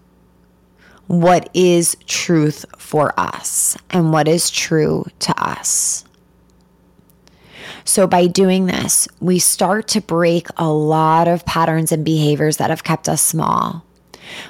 what 1.08 1.50
is 1.54 1.96
truth 2.08 2.66
for 2.78 3.18
us 3.20 3.78
and 3.92 4.12
what 4.12 4.28
is 4.28 4.50
true 4.50 5.06
to 5.20 5.44
us. 5.44 6.06
So, 7.84 8.08
by 8.08 8.26
doing 8.28 8.66
this, 8.66 9.08
we 9.20 9.38
start 9.38 9.88
to 9.90 10.02
break 10.02 10.48
a 10.58 10.68
lot 10.68 11.28
of 11.28 11.46
patterns 11.46 11.92
and 11.92 12.04
behaviors 12.04 12.58
that 12.58 12.72
have 12.72 12.84
kept 12.84 13.08
us 13.08 13.22
small. 13.22 13.86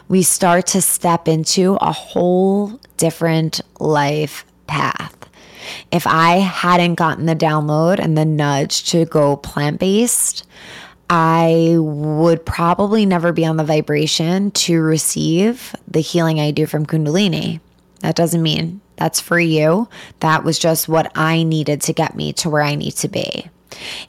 We 0.07 0.24
start 0.24 0.67
to 0.67 0.81
step 0.81 1.27
into 1.27 1.75
a 1.81 1.91
whole 1.91 2.79
different 2.95 3.59
life 3.79 4.45
path. 4.67 5.13
If 5.91 6.07
I 6.07 6.38
hadn't 6.38 6.95
gotten 6.95 7.25
the 7.25 7.35
download 7.35 8.00
and 8.00 8.17
the 8.17 8.25
nudge 8.25 8.85
to 8.91 9.05
go 9.05 9.35
plant 9.35 9.79
based, 9.79 10.45
I 11.09 11.75
would 11.77 12.45
probably 12.45 13.05
never 13.05 13.31
be 13.31 13.45
on 13.45 13.57
the 13.57 13.63
vibration 13.63 14.51
to 14.51 14.81
receive 14.81 15.75
the 15.88 16.01
healing 16.01 16.39
I 16.39 16.51
do 16.51 16.65
from 16.65 16.85
Kundalini. 16.85 17.59
That 18.00 18.15
doesn't 18.15 18.41
mean 18.41 18.81
that's 18.97 19.19
for 19.19 19.39
you. 19.39 19.88
That 20.19 20.43
was 20.43 20.57
just 20.57 20.88
what 20.88 21.12
I 21.15 21.43
needed 21.43 21.81
to 21.81 21.93
get 21.93 22.15
me 22.15 22.33
to 22.33 22.50
where 22.50 22.62
I 22.62 22.75
need 22.75 22.93
to 22.97 23.07
be. 23.07 23.50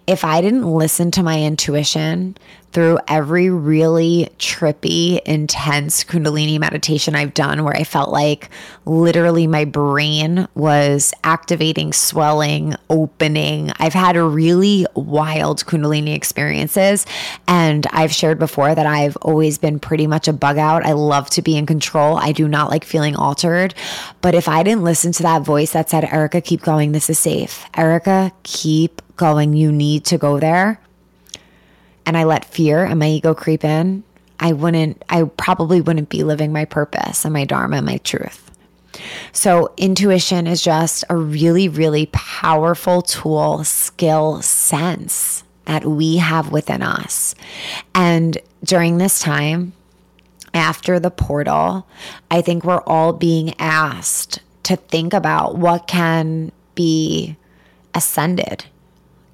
If 0.06 0.24
I 0.24 0.40
didn't 0.40 0.64
listen 0.64 1.10
to 1.12 1.22
my 1.22 1.42
intuition 1.42 2.36
through 2.76 2.98
every 3.08 3.48
really 3.48 4.28
trippy, 4.38 5.18
intense 5.22 6.04
Kundalini 6.04 6.60
meditation 6.60 7.14
I've 7.14 7.32
done, 7.32 7.64
where 7.64 7.74
I 7.74 7.84
felt 7.84 8.10
like 8.10 8.50
literally 8.84 9.46
my 9.46 9.64
brain 9.64 10.46
was 10.54 11.14
activating, 11.24 11.94
swelling, 11.94 12.74
opening. 12.90 13.72
I've 13.78 13.94
had 13.94 14.16
really 14.16 14.86
wild 14.94 15.64
Kundalini 15.64 16.14
experiences. 16.14 17.06
And 17.48 17.86
I've 17.92 18.12
shared 18.12 18.38
before 18.38 18.74
that 18.74 18.86
I've 18.86 19.16
always 19.22 19.56
been 19.56 19.80
pretty 19.80 20.06
much 20.06 20.28
a 20.28 20.34
bug 20.34 20.58
out. 20.58 20.84
I 20.84 20.92
love 20.92 21.30
to 21.30 21.40
be 21.40 21.56
in 21.56 21.64
control. 21.64 22.18
I 22.18 22.32
do 22.32 22.46
not 22.46 22.68
like 22.68 22.84
feeling 22.84 23.16
altered. 23.16 23.74
But 24.20 24.34
if 24.34 24.48
I 24.48 24.62
didn't 24.62 24.84
listen 24.84 25.12
to 25.12 25.22
that 25.22 25.40
voice 25.40 25.72
that 25.72 25.88
said, 25.88 26.04
Erica, 26.04 26.42
keep 26.42 26.60
going, 26.60 26.92
this 26.92 27.08
is 27.08 27.18
safe. 27.18 27.64
Erica, 27.74 28.32
keep 28.42 29.00
going. 29.16 29.54
You 29.54 29.72
need 29.72 30.04
to 30.06 30.18
go 30.18 30.38
there. 30.38 30.80
And 32.04 32.16
I 32.16 32.24
let 32.24 32.44
fear 32.44 32.84
and 32.84 32.98
my 32.98 33.08
ego 33.08 33.34
creep 33.34 33.64
in. 33.64 34.04
I 34.38 34.52
wouldn't, 34.52 35.02
I 35.08 35.24
probably 35.24 35.80
wouldn't 35.80 36.08
be 36.08 36.22
living 36.22 36.52
my 36.52 36.64
purpose 36.64 37.24
and 37.24 37.32
my 37.32 37.44
Dharma 37.44 37.78
and 37.78 37.86
my 37.86 37.96
truth. 37.98 38.42
So, 39.32 39.74
intuition 39.76 40.46
is 40.46 40.62
just 40.62 41.04
a 41.10 41.16
really, 41.16 41.68
really 41.68 42.06
powerful 42.12 43.02
tool, 43.02 43.62
skill, 43.64 44.40
sense 44.40 45.44
that 45.66 45.84
we 45.84 46.16
have 46.16 46.50
within 46.52 46.82
us. 46.82 47.34
And 47.94 48.38
during 48.64 48.96
this 48.96 49.20
time, 49.20 49.74
after 50.54 50.98
the 50.98 51.10
portal, 51.10 51.86
I 52.30 52.40
think 52.40 52.64
we're 52.64 52.82
all 52.86 53.12
being 53.12 53.54
asked 53.58 54.40
to 54.62 54.76
think 54.76 55.12
about 55.12 55.56
what 55.56 55.86
can 55.86 56.50
be 56.74 57.36
ascended 57.94 58.64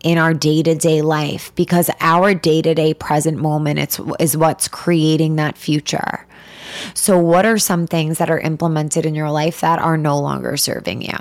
in 0.03 0.19
our 0.19 0.35
day-to-day 0.35 1.03
life 1.03 1.55
because 1.55 1.91
our 2.01 2.35
day-to-day 2.35 2.95
present 2.95 3.39
moment 3.39 3.79
it's, 3.79 4.01
is 4.19 4.37
what's 4.37 4.69
creating 4.69 5.37
that 5.37 5.57
future. 5.57 6.27
So, 6.95 7.19
what 7.19 7.47
are 7.47 7.59
some 7.59 7.87
things 7.87 8.19
that 8.19 8.31
are 8.31 8.41
implemented 8.41 9.07
in 9.07 9.15
your 9.15 9.31
life 9.31 9.61
that 9.61 9.79
are 9.79 9.97
no 9.97 10.19
longer 10.19 10.57
serving 10.57 11.03
you? 11.03 11.19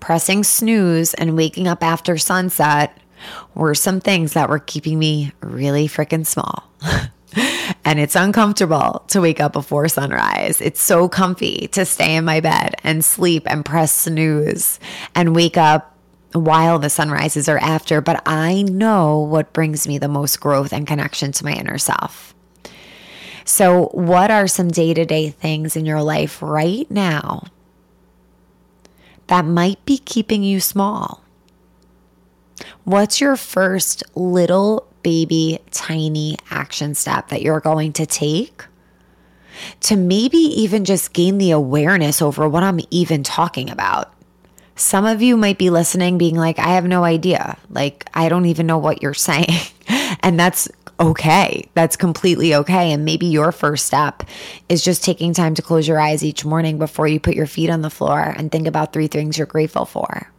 Pressing 0.00 0.44
snooze 0.44 1.14
and 1.14 1.36
waking 1.36 1.66
up 1.66 1.82
after 1.82 2.18
sunset 2.18 2.96
were 3.54 3.74
some 3.74 4.00
things 4.00 4.34
that 4.34 4.48
were 4.48 4.58
keeping 4.58 4.98
me 4.98 5.32
really 5.40 5.88
freaking 5.88 6.26
small. 6.26 6.70
and 7.84 7.98
it's 7.98 8.14
uncomfortable 8.14 9.04
to 9.08 9.20
wake 9.20 9.40
up 9.40 9.52
before 9.52 9.88
sunrise. 9.88 10.60
It's 10.60 10.80
so 10.80 11.08
comfy 11.08 11.68
to 11.72 11.84
stay 11.84 12.16
in 12.16 12.24
my 12.24 12.40
bed 12.40 12.74
and 12.84 13.04
sleep 13.04 13.44
and 13.46 13.64
press 13.64 13.92
snooze 13.92 14.78
and 15.14 15.34
wake 15.34 15.56
up 15.56 15.95
while 16.44 16.78
the 16.78 16.90
sunrises 16.90 17.48
are 17.48 17.58
after, 17.58 18.00
but 18.00 18.22
I 18.26 18.62
know 18.62 19.18
what 19.18 19.52
brings 19.52 19.86
me 19.86 19.98
the 19.98 20.08
most 20.08 20.40
growth 20.40 20.72
and 20.72 20.86
connection 20.86 21.32
to 21.32 21.44
my 21.44 21.52
inner 21.52 21.78
self. 21.78 22.34
So, 23.44 23.86
what 23.92 24.30
are 24.30 24.48
some 24.48 24.68
day 24.68 24.92
to 24.92 25.04
day 25.04 25.30
things 25.30 25.76
in 25.76 25.86
your 25.86 26.02
life 26.02 26.42
right 26.42 26.90
now 26.90 27.44
that 29.28 29.44
might 29.44 29.84
be 29.84 29.98
keeping 29.98 30.42
you 30.42 30.60
small? 30.60 31.22
What's 32.82 33.20
your 33.20 33.36
first 33.36 34.02
little 34.16 34.88
baby, 35.02 35.60
tiny 35.70 36.36
action 36.50 36.96
step 36.96 37.28
that 37.28 37.42
you're 37.42 37.60
going 37.60 37.92
to 37.92 38.06
take 38.06 38.64
to 39.80 39.96
maybe 39.96 40.38
even 40.38 40.84
just 40.84 41.12
gain 41.12 41.38
the 41.38 41.52
awareness 41.52 42.20
over 42.20 42.48
what 42.48 42.64
I'm 42.64 42.80
even 42.90 43.22
talking 43.22 43.70
about? 43.70 44.12
Some 44.76 45.06
of 45.06 45.22
you 45.22 45.36
might 45.36 45.58
be 45.58 45.70
listening, 45.70 46.18
being 46.18 46.36
like, 46.36 46.58
I 46.58 46.74
have 46.74 46.84
no 46.84 47.02
idea. 47.02 47.56
Like, 47.70 48.08
I 48.14 48.28
don't 48.28 48.46
even 48.46 48.66
know 48.66 48.78
what 48.78 49.02
you're 49.02 49.14
saying. 49.30 49.48
and 50.20 50.38
that's 50.38 50.68
okay. 51.00 51.68
That's 51.74 51.96
completely 51.96 52.54
okay. 52.54 52.92
And 52.92 53.04
maybe 53.04 53.26
your 53.26 53.52
first 53.52 53.86
step 53.86 54.22
is 54.68 54.84
just 54.84 55.02
taking 55.04 55.34
time 55.34 55.54
to 55.54 55.62
close 55.62 55.88
your 55.88 56.00
eyes 56.00 56.24
each 56.24 56.44
morning 56.44 56.78
before 56.78 57.08
you 57.08 57.20
put 57.20 57.34
your 57.34 57.46
feet 57.46 57.70
on 57.70 57.82
the 57.82 57.90
floor 57.90 58.20
and 58.20 58.50
think 58.50 58.66
about 58.66 58.92
three 58.92 59.06
things 59.06 59.36
you're 59.38 59.46
grateful 59.46 59.84
for. 59.84 60.30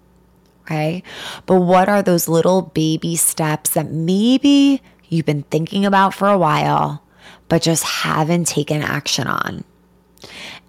Okay. 0.63 1.03
But 1.46 1.62
what 1.62 1.89
are 1.89 2.01
those 2.01 2.27
little 2.27 2.62
baby 2.62 3.15
steps 3.15 3.72
that 3.72 3.89
maybe 3.89 4.82
you've 5.08 5.25
been 5.25 5.44
thinking 5.44 5.86
about 5.86 6.13
for 6.13 6.27
a 6.27 6.38
while, 6.38 7.03
but 7.48 7.62
just 7.62 7.84
haven't 7.84 8.48
taken 8.48 8.82
action 8.82 9.27
on? 9.27 9.63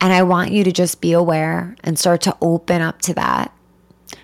And 0.00 0.12
I 0.12 0.22
want 0.22 0.52
you 0.52 0.62
to 0.64 0.72
just 0.72 1.00
be 1.00 1.12
aware 1.12 1.76
and 1.82 1.98
start 1.98 2.20
to 2.22 2.36
open 2.40 2.80
up 2.80 3.02
to 3.02 3.14
that 3.14 3.52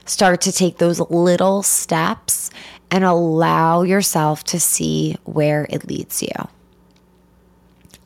Start 0.07 0.41
to 0.43 0.53
take 0.53 0.79
those 0.79 1.01
little 1.11 1.63
steps 1.63 2.51
and 2.91 3.05
allow 3.05 3.83
yourself 3.83 4.45
to 4.45 4.61
see 4.61 5.17
where 5.25 5.67
it 5.71 5.89
leads 5.89 6.23
you. 6.23 6.49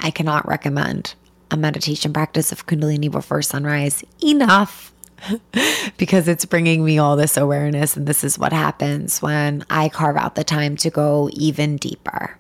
I 0.00 0.10
cannot 0.10 0.46
recommend 0.46 1.14
a 1.50 1.56
meditation 1.56 2.12
practice 2.12 2.52
of 2.52 2.66
Kundalini 2.66 3.10
before 3.10 3.42
sunrise 3.42 4.04
enough 4.22 4.92
because 5.96 6.28
it's 6.28 6.44
bringing 6.44 6.84
me 6.84 6.98
all 6.98 7.16
this 7.16 7.36
awareness. 7.36 7.96
And 7.96 8.06
this 8.06 8.22
is 8.22 8.38
what 8.38 8.52
happens 8.52 9.20
when 9.20 9.64
I 9.68 9.88
carve 9.88 10.16
out 10.16 10.34
the 10.34 10.44
time 10.44 10.76
to 10.76 10.90
go 10.90 11.28
even 11.32 11.76
deeper. 11.76 12.38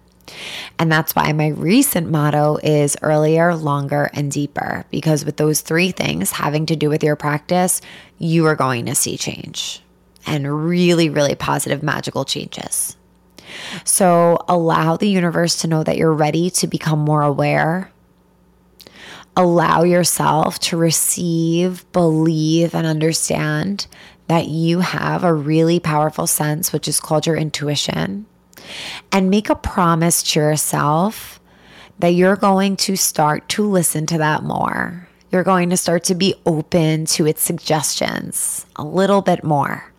And 0.78 0.90
that's 0.90 1.14
why 1.14 1.32
my 1.32 1.48
recent 1.48 2.10
motto 2.10 2.58
is 2.62 2.96
earlier, 3.02 3.54
longer, 3.54 4.10
and 4.12 4.30
deeper. 4.30 4.84
Because 4.90 5.24
with 5.24 5.36
those 5.36 5.60
three 5.60 5.90
things 5.90 6.32
having 6.32 6.66
to 6.66 6.76
do 6.76 6.88
with 6.88 7.02
your 7.02 7.16
practice, 7.16 7.80
you 8.18 8.46
are 8.46 8.56
going 8.56 8.86
to 8.86 8.94
see 8.94 9.16
change 9.16 9.82
and 10.26 10.66
really, 10.66 11.08
really 11.08 11.34
positive, 11.34 11.82
magical 11.82 12.24
changes. 12.24 12.96
So 13.84 14.38
allow 14.48 14.96
the 14.96 15.08
universe 15.08 15.56
to 15.62 15.68
know 15.68 15.82
that 15.84 15.96
you're 15.96 16.12
ready 16.12 16.50
to 16.50 16.66
become 16.66 16.98
more 16.98 17.22
aware. 17.22 17.90
Allow 19.36 19.84
yourself 19.84 20.58
to 20.60 20.76
receive, 20.76 21.90
believe, 21.92 22.74
and 22.74 22.86
understand 22.86 23.86
that 24.26 24.48
you 24.48 24.80
have 24.80 25.24
a 25.24 25.32
really 25.32 25.80
powerful 25.80 26.26
sense, 26.26 26.72
which 26.72 26.86
is 26.86 27.00
called 27.00 27.26
your 27.26 27.36
intuition 27.36 28.26
and 29.12 29.30
make 29.30 29.50
a 29.50 29.54
promise 29.54 30.22
to 30.22 30.40
yourself 30.40 31.40
that 31.98 32.10
you're 32.14 32.36
going 32.36 32.76
to 32.76 32.96
start 32.96 33.48
to 33.50 33.68
listen 33.68 34.06
to 34.06 34.18
that 34.18 34.42
more. 34.42 35.08
You're 35.30 35.44
going 35.44 35.70
to 35.70 35.76
start 35.76 36.04
to 36.04 36.14
be 36.14 36.34
open 36.46 37.04
to 37.06 37.26
its 37.26 37.42
suggestions 37.42 38.64
a 38.76 38.84
little 38.84 39.20
bit 39.20 39.44
more. 39.44 39.92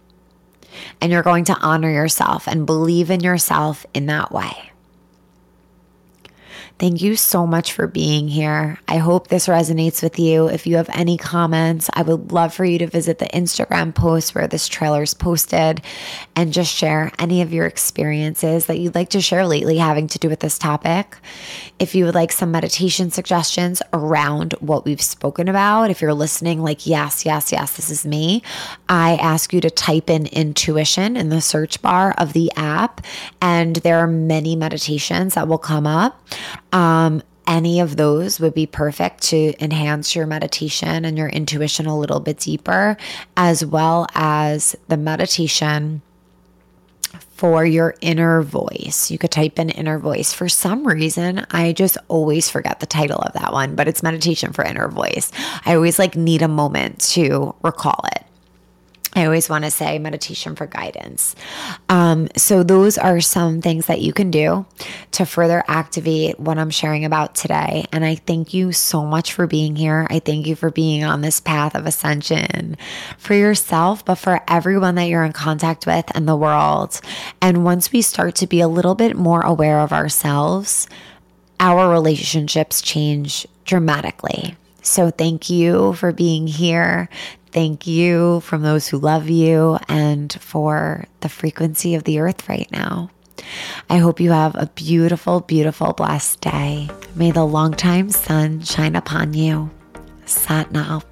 And 1.01 1.11
you're 1.11 1.23
going 1.23 1.45
to 1.45 1.57
honor 1.59 1.91
yourself 1.91 2.47
and 2.47 2.65
believe 2.65 3.11
in 3.11 3.19
yourself 3.19 3.85
in 3.93 4.05
that 4.07 4.31
way. 4.31 4.68
Thank 6.79 7.01
you 7.01 7.17
so 7.17 7.45
much 7.45 7.73
for 7.73 7.87
being 7.87 8.29
here. 8.29 8.79
I 8.87 8.99
hope 8.99 9.27
this 9.27 9.47
resonates 9.47 10.01
with 10.01 10.17
you. 10.17 10.47
If 10.47 10.65
you 10.65 10.77
have 10.77 10.89
any 10.93 11.17
comments, 11.17 11.89
I 11.91 12.03
would 12.03 12.31
love 12.31 12.53
for 12.53 12.63
you 12.63 12.79
to 12.79 12.87
visit 12.87 13.19
the 13.19 13.25
Instagram 13.25 13.93
post 13.93 14.33
where 14.33 14.47
this 14.47 14.69
trailer 14.69 15.03
is 15.03 15.13
posted 15.13 15.81
and 16.37 16.53
just 16.53 16.73
share 16.73 17.11
any 17.19 17.41
of 17.41 17.51
your 17.51 17.65
experiences 17.65 18.67
that 18.67 18.79
you'd 18.79 18.95
like 18.95 19.09
to 19.09 19.19
share 19.19 19.45
lately 19.45 19.77
having 19.77 20.07
to 20.07 20.19
do 20.19 20.29
with 20.29 20.39
this 20.39 20.57
topic. 20.57 21.17
If 21.79 21.95
you 21.95 22.05
would 22.05 22.15
like 22.15 22.31
some 22.31 22.51
meditation 22.51 23.11
suggestions 23.11 23.81
around 23.91 24.53
what 24.61 24.85
we've 24.85 25.01
spoken 25.01 25.49
about, 25.49 25.89
if 25.89 26.01
you're 26.01 26.13
listening, 26.13 26.61
like, 26.61 26.87
yes, 26.87 27.25
yes, 27.25 27.51
yes, 27.51 27.75
this 27.75 27.89
is 27.89 28.05
me, 28.05 28.41
I 28.87 29.15
ask 29.17 29.51
you 29.51 29.59
to 29.59 29.69
type 29.69 30.09
in 30.09 30.27
intuition 30.27 31.17
in 31.17 31.27
the 31.27 31.41
search 31.41 31.81
bar 31.81 32.15
of 32.17 32.31
the 32.31 32.49
app, 32.55 33.01
and 33.41 33.75
there 33.77 33.99
are 33.99 34.07
many 34.07 34.55
meditations 34.55 35.33
that 35.33 35.49
will 35.49 35.57
come 35.57 35.85
up. 35.85 36.21
Um, 36.71 37.23
any 37.47 37.79
of 37.79 37.95
those 37.95 38.39
would 38.39 38.53
be 38.53 38.67
perfect 38.67 39.23
to 39.23 39.53
enhance 39.59 40.15
your 40.15 40.27
meditation 40.27 41.03
and 41.03 41.17
your 41.17 41.29
intuition 41.29 41.87
a 41.87 41.97
little 41.97 42.19
bit 42.19 42.37
deeper, 42.37 42.95
as 43.35 43.65
well 43.65 44.05
as 44.13 44.75
the 44.87 44.97
meditation 44.97 46.03
for 47.31 47.65
your 47.65 47.95
inner 48.01 48.41
voice. 48.41 49.09
You 49.09 49.17
could 49.17 49.31
type 49.31 49.57
in 49.57 49.69
inner 49.69 49.97
voice. 49.97 50.31
For 50.33 50.49
some 50.49 50.85
reason, 50.85 51.45
I 51.51 51.73
just 51.73 51.97
always 52.07 52.49
forget 52.49 52.81
the 52.81 52.85
title 52.85 53.19
of 53.19 53.33
that 53.33 53.53
one, 53.53 53.75
but 53.75 53.87
it's 53.87 54.03
meditation 54.03 54.53
for 54.53 54.63
inner 54.63 54.87
voice. 54.89 55.31
I 55.65 55.73
always 55.73 55.97
like 55.97 56.15
need 56.15 56.41
a 56.41 56.47
moment 56.47 56.99
to 57.13 57.55
recall 57.63 58.03
it. 58.13 58.25
I 59.19 59.25
always 59.25 59.49
want 59.49 59.65
to 59.65 59.71
say 59.71 59.99
meditation 59.99 60.55
for 60.55 60.65
guidance. 60.65 61.35
Um, 61.89 62.29
so, 62.37 62.63
those 62.63 62.97
are 62.97 63.19
some 63.19 63.61
things 63.61 63.87
that 63.87 64.01
you 64.01 64.13
can 64.13 64.31
do 64.31 64.65
to 65.11 65.25
further 65.25 65.63
activate 65.67 66.39
what 66.39 66.57
I'm 66.57 66.69
sharing 66.69 67.03
about 67.03 67.35
today. 67.35 67.85
And 67.91 68.05
I 68.05 68.15
thank 68.15 68.53
you 68.53 68.71
so 68.71 69.05
much 69.05 69.33
for 69.33 69.45
being 69.45 69.75
here. 69.75 70.07
I 70.09 70.19
thank 70.19 70.47
you 70.47 70.55
for 70.55 70.71
being 70.71 71.03
on 71.03 71.21
this 71.21 71.41
path 71.41 71.75
of 71.75 71.85
ascension 71.85 72.77
for 73.17 73.33
yourself, 73.33 74.05
but 74.05 74.15
for 74.15 74.41
everyone 74.47 74.95
that 74.95 75.09
you're 75.09 75.25
in 75.25 75.33
contact 75.33 75.85
with 75.85 76.05
and 76.15 76.27
the 76.27 76.37
world. 76.37 77.01
And 77.41 77.65
once 77.65 77.91
we 77.91 78.01
start 78.01 78.35
to 78.35 78.47
be 78.47 78.61
a 78.61 78.67
little 78.69 78.95
bit 78.95 79.17
more 79.17 79.41
aware 79.41 79.81
of 79.81 79.91
ourselves, 79.91 80.87
our 81.59 81.91
relationships 81.91 82.81
change 82.81 83.45
dramatically. 83.65 84.55
So, 84.89 85.11
thank 85.11 85.51
you 85.51 85.93
for 85.93 86.11
being 86.11 86.47
here. 86.47 87.09
Thank 87.51 87.85
you 87.85 88.39
from 88.39 88.63
those 88.63 88.87
who 88.87 88.97
love 88.97 89.29
you 89.29 89.77
and 89.87 90.33
for 90.33 91.05
the 91.19 91.29
frequency 91.29 91.93
of 91.93 92.05
the 92.05 92.17
earth 92.17 92.49
right 92.49 92.67
now. 92.71 93.11
I 93.87 93.97
hope 93.97 94.19
you 94.19 94.31
have 94.31 94.55
a 94.55 94.65
beautiful, 94.73 95.41
beautiful, 95.41 95.93
blessed 95.93 96.41
day. 96.41 96.89
May 97.13 97.29
the 97.29 97.45
long 97.45 97.75
time 97.75 98.09
sun 98.09 98.61
shine 98.61 98.95
upon 98.95 99.35
you. 99.35 99.69
Sat 100.25 100.71
Nam. 100.71 101.03